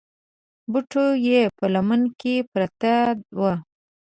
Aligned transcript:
بټوه 0.71 1.07
يې 1.27 1.41
په 1.57 1.65
لمن 1.73 2.01
کې 2.19 2.35
پرته 2.53 2.93
وه. 3.39 3.53